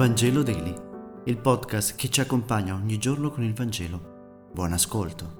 [0.00, 0.74] Vangelo Daily,
[1.26, 4.48] il podcast che ci accompagna ogni giorno con il Vangelo.
[4.50, 5.36] Buon ascolto.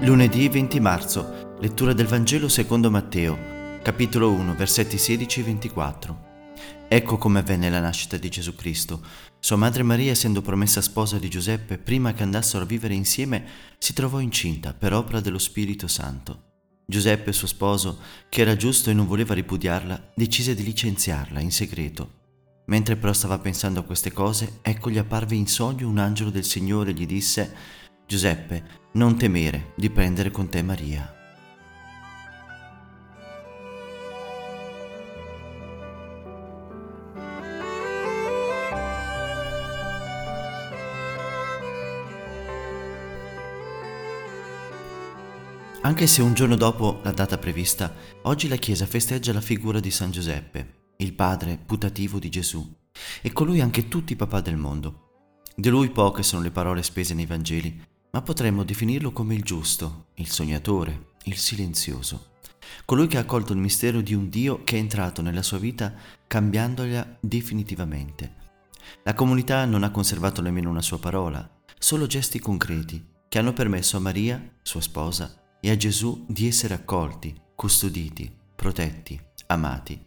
[0.00, 3.36] Lunedì 20 marzo, lettura del Vangelo secondo Matteo,
[3.82, 6.28] capitolo 1, versetti 16 e 24.
[6.88, 9.02] Ecco come avvenne la nascita di Gesù Cristo.
[9.38, 13.44] Sua madre Maria, essendo promessa sposa di Giuseppe, prima che andassero a vivere insieme,
[13.76, 16.48] si trovò incinta per opera dello Spirito Santo.
[16.90, 17.98] Giuseppe, suo sposo,
[18.28, 22.18] che era giusto e non voleva ripudiarla, decise di licenziarla in segreto.
[22.66, 26.44] Mentre però stava pensando a queste cose, ecco gli apparve in sogno un angelo del
[26.44, 27.54] Signore e gli disse
[28.06, 31.14] Giuseppe, non temere di prendere con te Maria
[45.82, 49.90] Anche se un giorno dopo la data prevista, oggi la Chiesa festeggia la figura di
[49.90, 52.76] San Giuseppe, il padre putativo di Gesù,
[53.22, 55.38] e con lui anche tutti i papà del mondo.
[55.56, 60.08] Di lui poche sono le parole spese nei Vangeli, ma potremmo definirlo come il giusto,
[60.16, 62.32] il sognatore, il silenzioso,
[62.84, 65.94] colui che ha accolto il mistero di un Dio che è entrato nella sua vita
[66.26, 68.34] cambiandola definitivamente.
[69.04, 73.96] La comunità non ha conservato nemmeno una sua parola, solo gesti concreti che hanno permesso
[73.96, 80.06] a Maria, sua sposa, e a Gesù di essere accolti, custoditi, protetti, amati.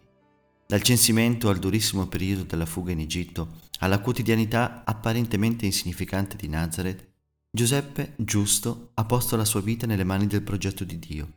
[0.66, 7.12] Dal censimento al durissimo periodo della fuga in Egitto, alla quotidianità apparentemente insignificante di Nazareth,
[7.50, 11.32] Giuseppe, giusto, ha posto la sua vita nelle mani del progetto di Dio,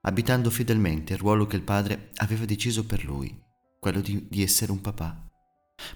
[0.00, 3.40] abitando fedelmente il ruolo che il padre aveva deciso per lui,
[3.78, 5.28] quello di, di essere un papà.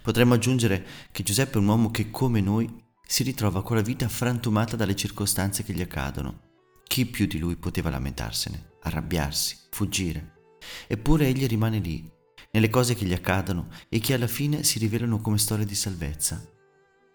[0.01, 4.07] Potremmo aggiungere che Giuseppe è un uomo che, come noi, si ritrova con la vita
[4.07, 6.53] frantumata dalle circostanze che gli accadono
[6.95, 10.35] chi più di lui poteva lamentarsene, arrabbiarsi, fuggire?
[10.87, 12.09] Eppure egli rimane lì,
[12.51, 16.41] nelle cose che gli accadono e che alla fine si rivelano come storie di salvezza.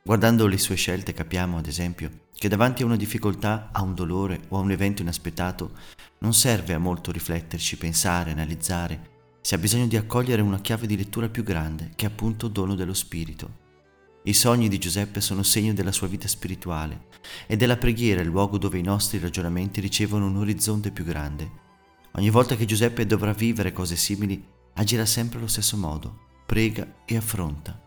[0.04, 4.42] Guardando le sue scelte capiamo, ad esempio, che davanti a una difficoltà, a un dolore
[4.48, 5.72] o a un evento inaspettato,
[6.18, 10.98] non serve a molto rifletterci, pensare, analizzare, si ha bisogno di accogliere una chiave di
[10.98, 13.59] lettura più grande, che è appunto dono dello Spirito.
[14.22, 17.06] I sogni di Giuseppe sono segno della sua vita spirituale
[17.46, 21.50] e della preghiera il luogo dove i nostri ragionamenti ricevono un orizzonte più grande.
[22.12, 24.44] Ogni volta che Giuseppe dovrà vivere cose simili,
[24.74, 27.80] agirà sempre allo stesso modo, prega e affronta.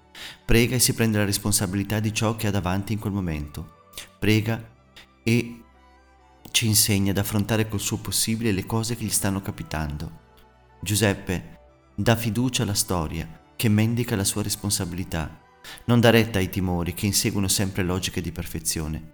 [0.43, 3.91] Prega e si prende la responsabilità di ciò che ha davanti in quel momento.
[4.17, 4.71] Prega
[5.21, 5.61] e
[6.49, 10.21] ci insegna ad affrontare col suo possibile le cose che gli stanno capitando.
[10.81, 11.59] Giuseppe
[11.93, 15.41] dà fiducia alla storia che mendica la sua responsabilità
[15.85, 19.11] non dà retta ai timori che inseguono sempre logiche di perfezione.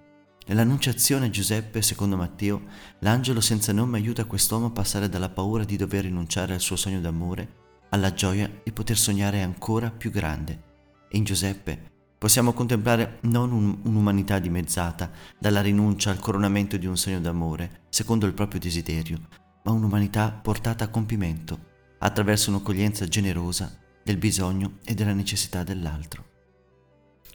[0.47, 2.63] Nell'annunciazione a Giuseppe, secondo Matteo,
[2.99, 6.99] l'angelo senza nome aiuta quest'uomo a passare dalla paura di dover rinunciare al suo sogno
[6.99, 7.57] d'amore
[7.89, 10.63] alla gioia di poter sognare ancora più grande.
[11.09, 16.97] E in Giuseppe possiamo contemplare non un, un'umanità dimezzata dalla rinuncia al coronamento di un
[16.97, 19.19] sogno d'amore, secondo il proprio desiderio,
[19.63, 21.67] ma un'umanità portata a compimento
[21.99, 26.25] attraverso un'accoglienza generosa del bisogno e della necessità dell'altro.